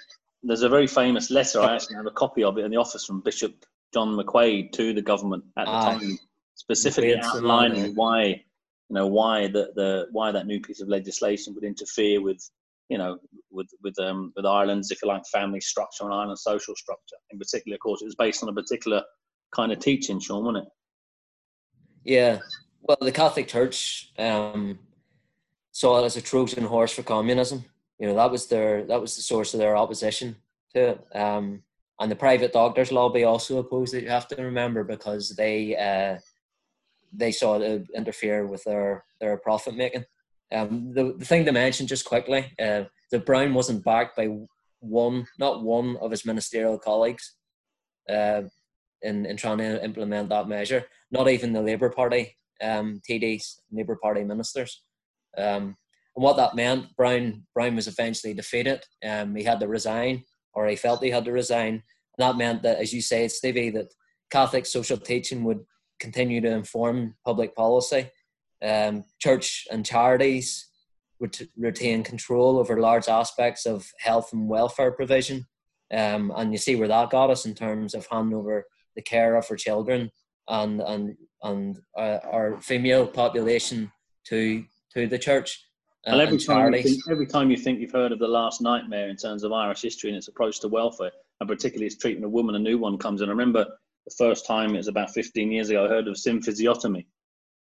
[0.43, 1.61] there's a very famous letter.
[1.61, 4.93] I actually have a copy of it in the office from Bishop John McQuaid to
[4.93, 6.19] the government at the ah, time,
[6.55, 11.65] specifically outlining why you know why the, the why that new piece of legislation would
[11.65, 12.49] interfere with
[12.89, 13.19] you know
[13.51, 17.17] with with um with Ireland's if you like family structure and Ireland's social structure.
[17.31, 19.03] In particular, of course, it was based on a particular
[19.55, 20.73] kind of teaching, Sean, wasn't it?
[22.05, 22.39] Yeah.
[22.83, 24.79] Well, the Catholic Church um,
[25.73, 27.65] saw it as a Trojan horse for communism.
[27.99, 30.37] You know, that was their that was the source of their opposition
[30.75, 31.07] to it.
[31.17, 31.63] Um,
[32.01, 34.03] and the private doctors lobby also opposed it.
[34.03, 36.19] You have to remember because they uh,
[37.13, 40.05] they saw it interfere with their their profit making.
[40.55, 44.29] Um, the, the thing to mention just quickly, uh, that Browne wasn't backed by
[44.81, 47.35] one, not one of his ministerial colleagues
[48.09, 48.43] uh,
[49.03, 53.99] in, in trying to implement that measure, not even the Labour Party um, TDs, Labour
[54.01, 54.83] Party ministers.
[55.37, 55.77] Um,
[56.17, 58.85] and what that meant, Browne, Browne was eventually defeated.
[59.05, 61.75] Um, he had to resign, or he felt he had to resign.
[61.75, 61.83] And
[62.19, 63.93] that meant that, as you say, Stevie, that
[64.31, 65.61] Catholic social teaching would
[65.99, 68.11] continue to inform public policy
[68.65, 70.69] um, church and charities
[71.21, 75.47] ret- retain control over large aspects of health and welfare provision.
[75.93, 78.65] Um, and you see where that got us in terms of handing over
[78.97, 80.11] the care of our children
[80.49, 83.93] and and and uh, our female population
[84.29, 85.63] to to the church.
[86.07, 89.09] Uh, and every time, think, every time you think you've heard of the last nightmare
[89.09, 92.33] in terms of Irish history and its approach to welfare, and particularly its treatment of
[92.33, 93.29] women, a new one comes in.
[93.29, 93.65] I remember
[94.07, 95.87] the first time it was about 15 years ago.
[95.87, 97.07] I heard of symphysiotomy,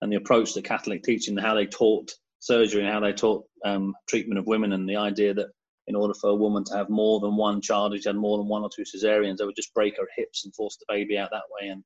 [0.01, 3.93] and the approach to Catholic teaching, how they taught surgery and how they taught um,
[4.07, 5.47] treatment of women, and the idea that
[5.87, 8.47] in order for a woman to have more than one child, she had more than
[8.47, 11.29] one or two cesareans, they would just break her hips and force the baby out
[11.31, 11.83] that way, and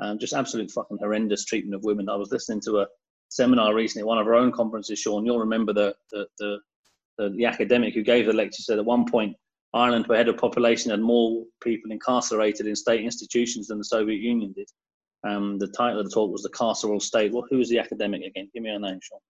[0.00, 2.08] um, just absolute fucking horrendous treatment of women.
[2.08, 2.86] I was listening to a
[3.30, 5.26] seminar recently at one of our own conferences, Sean.
[5.26, 6.58] You'll remember the the the,
[7.18, 9.36] the, the academic who gave the lecture said at one point
[9.74, 14.20] Ireland, per head of population, had more people incarcerated in state institutions than the Soviet
[14.20, 14.68] Union did.
[15.24, 17.32] Um, the title of the talk was The Carceral State.
[17.32, 18.48] Well, who was the academic again?
[18.54, 19.20] Give me her name, Sean.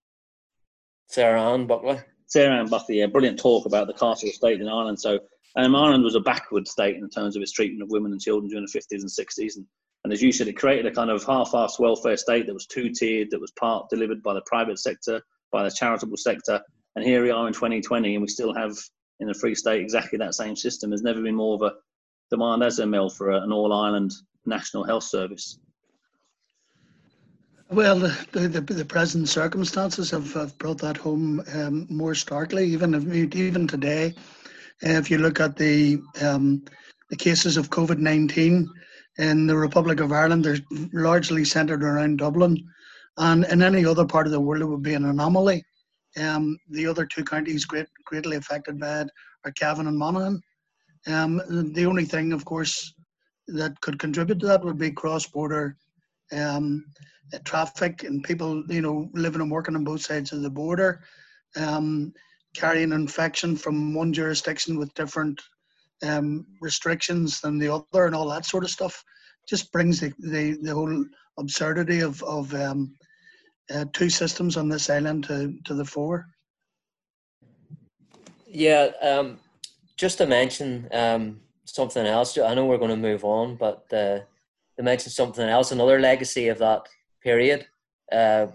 [1.08, 1.98] Sarah Ann Buckley.
[2.28, 5.00] Sarah-Anne Buckley, yeah, brilliant talk about the carceral state in Ireland.
[5.00, 5.18] So
[5.56, 8.50] um, Ireland was a backward state in terms of its treatment of women and children
[8.50, 9.56] during the 50s and 60s.
[9.56, 9.66] And,
[10.04, 13.30] and as you said, it created a kind of half-assed welfare state that was two-tiered,
[13.30, 16.60] that was part delivered by the private sector, by the charitable sector.
[16.96, 18.76] And here we are in 2020, and we still have
[19.20, 20.90] in the Free State exactly that same system.
[20.90, 21.76] There's never been more of a
[22.30, 24.12] demand as a mill for an all-Ireland
[24.44, 25.58] national health service.
[27.70, 32.66] Well, the, the, the present circumstances have, have brought that home um, more starkly.
[32.66, 34.14] Even if, even today,
[34.80, 36.64] if you look at the um,
[37.10, 38.68] the cases of COVID nineteen
[39.18, 40.58] in the Republic of Ireland, they're
[40.94, 42.56] largely centred around Dublin,
[43.18, 45.62] and in any other part of the world, it would be an anomaly.
[46.18, 49.10] Um, the other two counties great, greatly affected by it
[49.44, 50.40] are Cavan and Monaghan.
[51.06, 52.94] Um, the only thing, of course,
[53.48, 55.76] that could contribute to that would be cross-border
[56.32, 56.84] um,
[57.44, 61.02] traffic and people, you know, living and working on both sides of the border,
[61.56, 62.12] um,
[62.54, 65.40] carrying infection from one jurisdiction with different
[66.02, 69.02] um, restrictions than the other, and all that sort of stuff,
[69.48, 71.04] just brings the the, the whole
[71.38, 72.94] absurdity of of um,
[73.74, 76.26] uh, two systems on this island to to the fore.
[78.46, 79.38] Yeah, um,
[79.96, 82.38] just to mention um, something else.
[82.38, 84.20] I know we're going to move on, but uh,
[84.78, 86.82] to mention something else, another legacy of that
[87.22, 87.66] period
[88.12, 88.46] uh,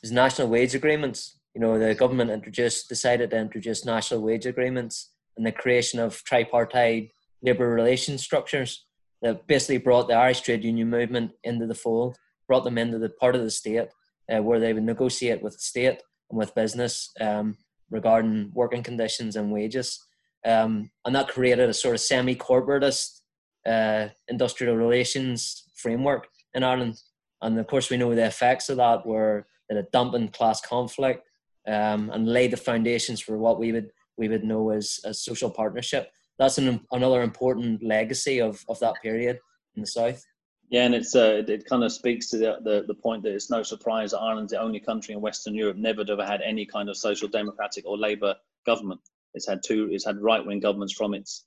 [0.00, 1.38] was national wage agreements.
[1.54, 6.22] You know, the government introduced decided to introduce national wage agreements and the creation of
[6.24, 7.10] tripartite
[7.42, 8.86] labour relations structures
[9.22, 13.08] that basically brought the Irish trade union movement into the fold, brought them into the
[13.08, 13.88] part of the state
[14.32, 17.56] uh, where they would negotiate with the state and with business um,
[17.90, 20.00] regarding working conditions and wages.
[20.46, 23.19] Um, and that created a sort of semi-corporatist
[23.66, 27.00] uh, industrial relations framework in Ireland
[27.42, 31.28] and of course, we know the effects of that were that it dampened class conflict
[31.66, 35.50] um, and laid the foundations for what we would we would know as, as social
[35.50, 36.10] partnership.
[36.38, 39.38] That's an, another important legacy of, of that period
[39.76, 40.22] in the south.
[40.68, 43.50] Yeah, and it's uh, it, kind of speaks to the, the, the point that it's
[43.50, 46.66] no surprise that Ireland's the only country in Western Europe never to have had any
[46.66, 49.00] kind of social democratic or Labour government.
[49.34, 49.88] It's had two.
[49.90, 51.46] It's had right wing governments from its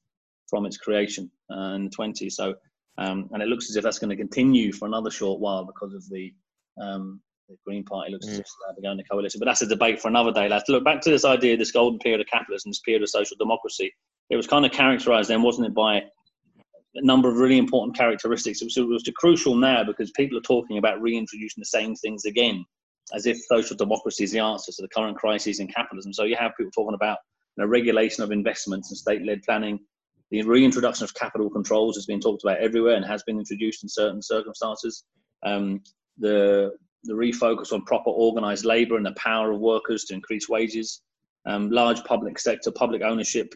[0.54, 2.34] from its creation uh, in the 20s.
[2.34, 2.54] So
[3.00, 5.96] um, and it looks as if that's going to continue for another short while because
[5.96, 6.32] of the
[6.80, 8.34] um, the Green Party looks mm.
[8.34, 8.46] as if
[8.78, 9.40] they're going to coalition.
[9.40, 10.48] But that's a debate for another day.
[10.48, 13.36] Let's look back to this idea, this golden period of capitalism, this period of social
[13.40, 13.92] democracy.
[14.30, 18.62] It was kind of characterized then, wasn't it, by a number of really important characteristics.
[18.62, 22.26] It was, it was crucial now because people are talking about reintroducing the same things
[22.26, 22.64] again,
[23.14, 26.14] as if social democracy is the answer to the current crises in capitalism.
[26.14, 27.18] So you have people talking about
[27.58, 29.80] you know, regulation of investments and state-led planning.
[30.34, 33.90] The reintroduction of capital controls has been talked about everywhere and has been introduced in
[33.90, 35.04] certain circumstances.
[35.46, 35.84] Um,
[36.18, 36.72] the
[37.04, 41.04] the refocus on proper organised labour and the power of workers to increase wages,
[41.46, 43.54] um, large public sector, public ownership,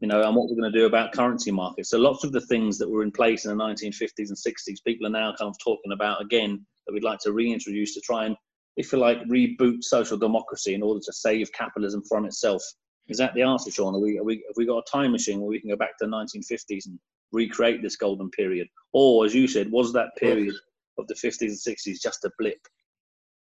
[0.00, 1.90] you know, and what we're going to do about currency markets.
[1.90, 5.06] So lots of the things that were in place in the 1950s and 60s, people
[5.06, 8.34] are now kind of talking about again that we'd like to reintroduce to try and,
[8.76, 12.64] if you like, reboot social democracy in order to save capitalism from itself.
[13.08, 13.94] Is that the answer, Sean?
[13.94, 15.98] Are we, are we, have we got a time machine where we can go back
[15.98, 16.98] to the 1950s and
[17.32, 18.68] recreate this golden period?
[18.92, 20.54] Or, as you said, was that period
[20.98, 22.60] of the 50s and 60s just a blip?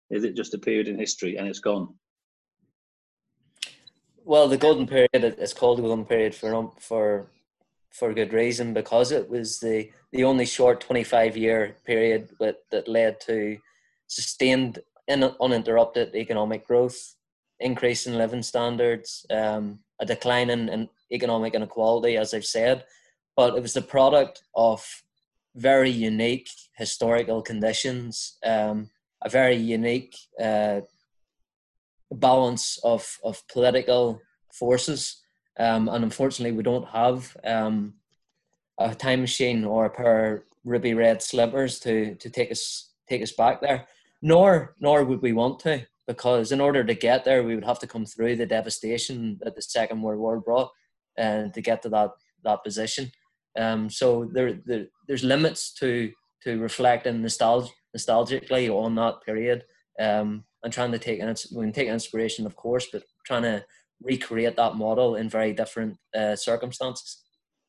[0.10, 1.94] Is it just a period in history and it's gone?
[4.24, 7.32] Well, the golden period it's called the golden period for for
[7.92, 12.88] for good reason because it was the the only short 25 year period that, that
[12.88, 13.58] led to
[14.08, 17.16] sustained and uninterrupted economic growth,
[17.60, 22.86] increase in living standards, um, a decline in, in economic inequality, as I've said.
[23.36, 24.86] But it was the product of
[25.56, 28.90] very unique historical conditions, um,
[29.24, 30.82] a very unique uh,
[32.12, 35.22] balance of, of political forces.
[35.60, 37.96] Um, and unfortunately, we don't have um,
[38.80, 43.24] a time machine or a pair of ruby red slippers to, to take us take
[43.24, 43.88] us back there.
[44.22, 47.80] Nor nor would we want to, because in order to get there, we would have
[47.80, 50.72] to come through the devastation that the Second World War brought,
[51.18, 52.12] and uh, to get to that
[52.44, 53.12] that position.
[53.58, 56.12] Um, so there, there there's limits to
[56.44, 59.64] to reflecting nostalg- nostalgically on that period.
[60.00, 63.64] Um, and trying to take we can take inspiration, of course, but trying to
[64.02, 67.24] recreate that model in very different uh, circumstances.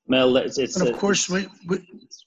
[0.06, 1.76] Mel, it's, it's and of course we, we,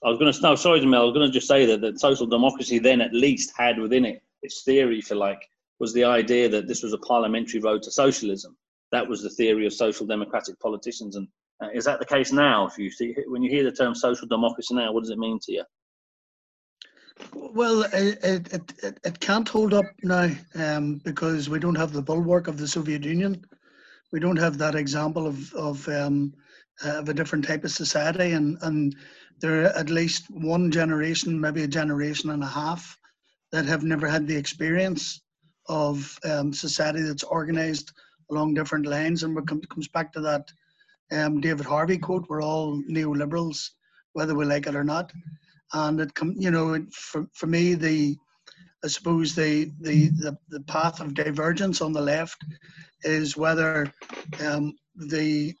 [0.04, 1.02] I was going to no, sorry, Mel.
[1.02, 4.04] I was going to just say that that social democracy then at least had within
[4.04, 5.40] it its theory, for like,
[5.82, 8.56] was the idea that this was a parliamentary road to socialism.
[8.92, 11.26] That was the theory of social democratic politicians, and
[11.60, 12.68] uh, is that the case now?
[12.68, 15.40] If you see when you hear the term social democracy now, what does it mean
[15.42, 15.64] to you?
[17.34, 22.00] Well, it, it, it, it can't hold up now um, because we don't have the
[22.00, 23.44] bulwark of the Soviet Union.
[24.12, 26.32] We don't have that example of, of, um,
[26.84, 28.32] of a different type of society.
[28.32, 28.94] And, and
[29.40, 32.96] there are at least one generation, maybe a generation and a half,
[33.50, 35.21] that have never had the experience
[35.68, 37.92] of um, society that's organized
[38.30, 39.22] along different lines.
[39.22, 40.50] And it comes back to that
[41.12, 43.70] um, David Harvey quote we're all neoliberals,
[44.12, 45.12] whether we like it or not
[45.74, 48.16] and it come you know for, for me the
[48.84, 52.42] I suppose the, the, the, the path of divergence on the left
[53.04, 53.92] is whether
[54.44, 55.54] um, the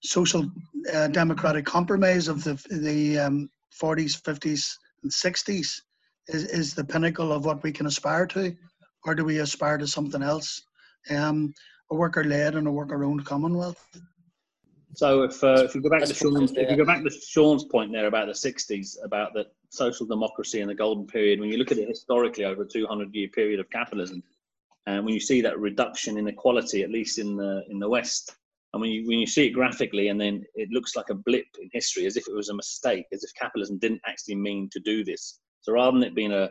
[0.00, 0.48] social
[0.94, 3.50] uh, democratic compromise of the the um,
[3.82, 5.80] 40s, 50s, and 60s
[6.28, 8.56] is, is the pinnacle of what we can aspire to,
[9.04, 10.62] or do we aspire to something else?
[11.10, 11.54] Um,
[11.90, 13.84] a worker led and a worker owned Commonwealth.
[14.94, 17.64] So if uh, if we go back to Sean's, if you go back to Sean's
[17.64, 21.58] point there about the '60s, about the social democracy and the golden period, when you
[21.58, 24.22] look at it historically over a 200 year period of capitalism,
[24.86, 28.34] and when you see that reduction in equality, at least in the in the West,
[28.72, 31.46] and when you when you see it graphically, and then it looks like a blip
[31.60, 34.80] in history, as if it was a mistake, as if capitalism didn't actually mean to
[34.80, 35.40] do this.
[35.60, 36.48] So rather than it being a,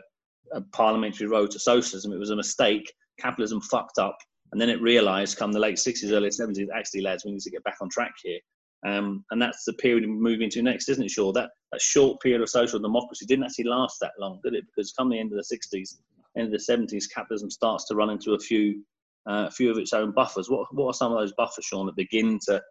[0.52, 2.92] a parliamentary road to socialism, it was a mistake.
[3.20, 4.16] Capitalism fucked up
[4.52, 7.50] and then it realised, come the late 60s, early 70s, actually, lads, we need to
[7.50, 8.38] get back on track here.
[8.86, 12.20] Um, and that's the period we move into next, isn't it, Sure, That, that short
[12.20, 14.64] period of social democracy didn't actually last that long, did it?
[14.66, 15.96] Because come the end of the 60s,
[16.36, 18.82] end of the 70s, capitalism starts to run into a few,
[19.28, 20.48] uh, a few of its own buffers.
[20.48, 22.62] What, what are some of those buffers, Sean, that begin to,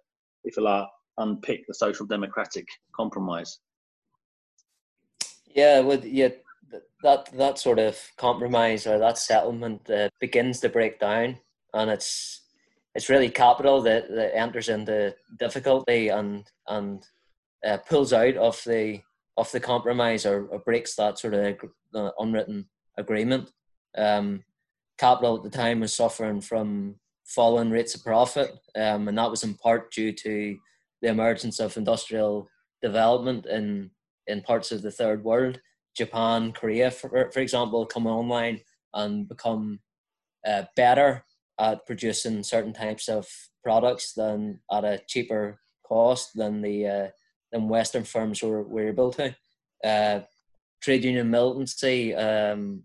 [0.46, 0.88] if you like,
[1.18, 3.60] unpick the social democratic compromise?
[5.54, 6.30] Yeah, well, yeah,
[7.04, 11.38] that that sort of compromise or that settlement uh, begins to break down
[11.74, 12.42] and it's
[12.96, 17.06] it's really capital that, that enters into difficulty and and
[17.66, 19.00] uh, pulls out of the
[19.38, 21.56] of the compromise or, or breaks that sort of
[21.94, 23.52] uh, unwritten agreement.
[23.96, 24.44] Um,
[24.98, 29.44] capital at the time was suffering from falling rates of profit, um, and that was
[29.44, 30.58] in part due to
[31.04, 32.50] the emergence of industrial
[32.82, 33.92] development in
[34.26, 35.60] in parts of the third world.
[35.98, 38.62] Japan, Korea, for, for example, come online
[38.94, 39.80] and become
[40.48, 41.26] uh, better
[41.60, 43.28] at producing certain types of
[43.64, 47.08] products than at a cheaper cost than the uh,
[47.52, 49.36] than Western firms were, were able to.
[49.84, 50.22] Uh,
[50.82, 52.84] trade union militancy um,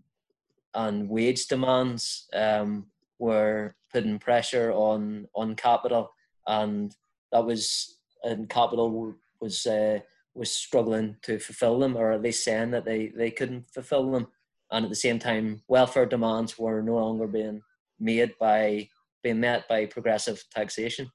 [0.73, 2.87] and wage demands um,
[3.19, 6.09] were putting pressure on on capital,
[6.47, 6.95] and
[7.31, 9.99] that was and capital was uh,
[10.35, 14.27] was struggling to fulfil them, or at least saying that they they couldn't fulfil them,
[14.71, 17.61] and at the same time, welfare demands were no longer being
[17.99, 18.87] made by
[19.23, 21.09] being met by progressive taxation.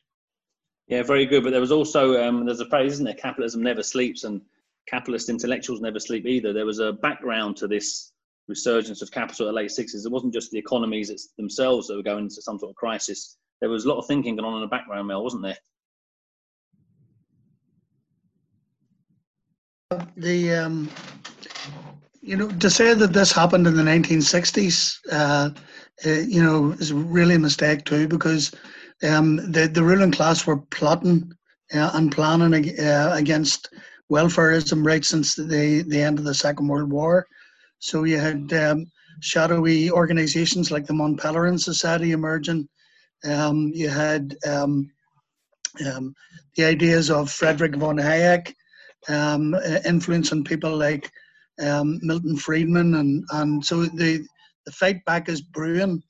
[0.87, 1.45] Yeah, very good.
[1.45, 3.15] But there was also um, there's a phrase, isn't there?
[3.15, 4.41] Capitalism never sleeps, and
[4.89, 6.53] capitalist intellectuals never sleep either.
[6.53, 8.13] There was a background to this
[8.49, 10.07] resurgence of capital in the late 60s.
[10.07, 13.37] It wasn't just the economies themselves that were going into some sort of crisis.
[13.61, 15.59] There was a lot of thinking going on in the background, Mel, wasn't there?
[20.19, 20.91] The um,
[22.21, 25.49] you know to say that this happened in the 1960s, uh,
[26.05, 28.53] uh, you know, is really a mistake too because
[29.03, 31.33] um, the the ruling class were plotting
[31.73, 33.71] uh, and planning uh, against
[34.13, 37.27] welfareism right since the the end of the Second World War.
[37.79, 42.69] So you had um, shadowy organisations like the Mont Pelerin Society emerging.
[43.25, 44.91] Um, you had um,
[45.87, 46.15] um
[46.57, 48.53] the ideas of Frederick von Hayek
[49.09, 51.11] um, influencing people like
[51.61, 54.27] um, Milton Friedman, and and so the
[54.67, 56.03] the fight back is brewing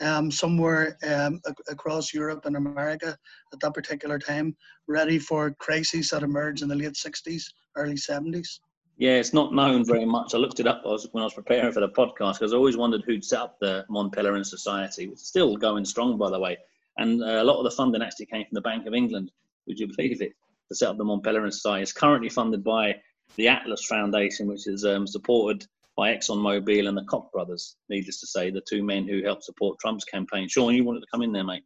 [0.00, 3.16] um, somewhere um, across Europe and America
[3.52, 7.44] at that particular time, ready for crises that emerged in the late 60s,
[7.76, 8.58] early 70s.
[8.96, 10.34] Yeah, it's not known very much.
[10.34, 13.02] I looked it up when I was preparing for the podcast because I always wondered
[13.04, 15.06] who'd set up the Mont Pelerin Society.
[15.10, 16.56] It's still going strong, by the way.
[16.98, 19.32] And uh, a lot of the funding actually came from the Bank of England.
[19.66, 20.34] Would you believe it?
[20.68, 21.82] To set up the Mont Pelerin Society.
[21.82, 22.96] It's currently funded by
[23.36, 28.26] the Atlas Foundation, which is um, supported by ExxonMobil and the Koch brothers, needless to
[28.26, 30.48] say, the two men who helped support Trump's campaign.
[30.48, 31.64] Sean, you wanted to come in there, mate.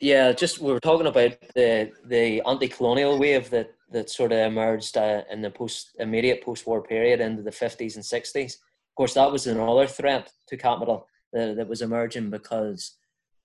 [0.00, 4.96] Yeah, just we were talking about the the anti-colonial wave that that sort of emerged
[4.96, 8.54] uh, in the post immediate post-war period into the 50s and 60s.
[8.54, 12.96] Of course, that was another threat to capital that, that was emerging because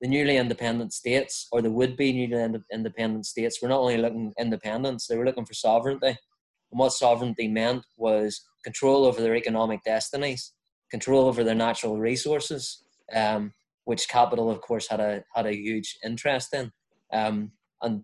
[0.02, 5.08] the newly independent states or the would-be newly independent states were not only looking independence;
[5.08, 6.18] they were looking for sovereignty.
[6.72, 10.54] And what sovereignty meant was control over their economic destinies,
[10.91, 12.84] control over their natural resources,
[13.14, 13.54] um,
[13.86, 16.72] which capital, of course, had a had a huge interest in.
[17.12, 18.04] Um, and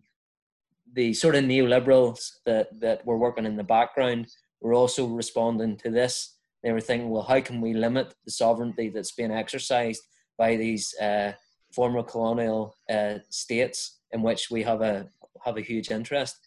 [0.93, 4.27] the sort of neoliberals that that were working in the background
[4.61, 6.37] were also responding to this.
[6.63, 10.01] They were thinking, well, how can we limit the sovereignty that's being exercised
[10.37, 11.33] by these uh,
[11.75, 15.07] former colonial uh, states in which we have a
[15.43, 16.37] have a huge interest?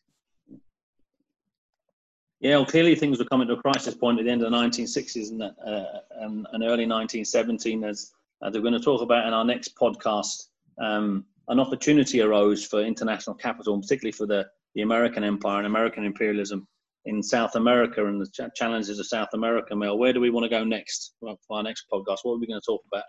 [2.41, 4.57] Yeah, well, clearly things were coming to a crisis point at the end of the
[4.57, 8.12] 1960s and, uh, and, and, early 1917, as,
[8.45, 10.45] as we're going to talk about in our next podcast.
[10.81, 16.05] Um, an opportunity arose for international capital, particularly for the, the American empire and American
[16.05, 16.68] imperialism
[17.07, 19.74] in South America and the ch- challenges of South America.
[19.74, 22.18] Mel, where do we want to go next for our next podcast?
[22.22, 23.05] What are we going to talk about?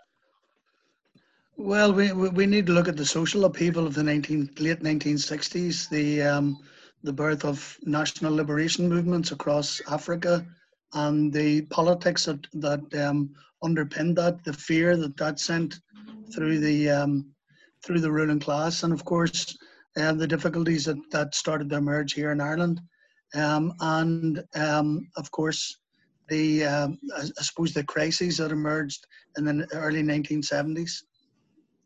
[1.62, 5.90] Well, we, we need to look at the social upheaval of the 19, late 1960s,
[5.90, 6.58] the um,
[7.02, 10.46] the birth of national liberation movements across Africa
[10.94, 15.80] and the politics that, that um, underpinned that, the fear that that sent
[16.34, 17.30] through the um,
[17.84, 19.54] through the ruling class, and of course
[19.98, 22.80] um, the difficulties that, that started to emerge here in Ireland,
[23.34, 25.76] um, and um, of course
[26.30, 26.88] the I,
[27.18, 29.06] I suppose the crises that emerged
[29.36, 31.02] in the early 1970s.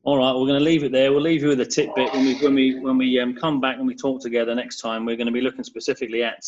[0.06, 1.10] All right, we're going to leave it there.
[1.12, 3.78] We'll leave you with a tidbit when we when we when we um, come back
[3.78, 5.06] and we talk together next time.
[5.06, 6.44] We're going to be looking specifically at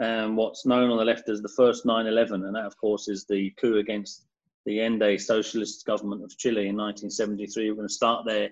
[0.00, 3.24] um, what's known on the left as the first 9/11, and that, of course, is
[3.24, 4.26] the coup against
[4.66, 7.70] the Allende socialist government of Chile in 1973.
[7.70, 8.48] We're going to start there,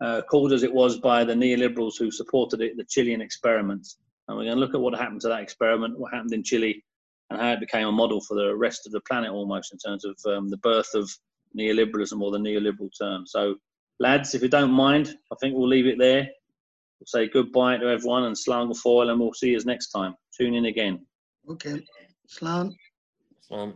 [0.00, 3.84] uh, called as it was by the neoliberals who supported it, the Chilean experiment,
[4.28, 6.84] and we're going to look at what happened to that experiment, what happened in Chile,
[7.30, 10.04] and how it became a model for the rest of the planet, almost in terms
[10.04, 11.10] of um, the birth of
[11.58, 13.26] neoliberalism or the neoliberal term.
[13.26, 13.56] So
[14.00, 16.28] lads, if you don't mind, I think we'll leave it there.
[17.00, 20.14] We'll say goodbye to everyone and Slán fóill, and we'll see you next time.
[20.36, 21.06] Tune in again.
[21.48, 21.84] Okay.
[22.28, 22.74] Slán.
[23.50, 23.74] Slán.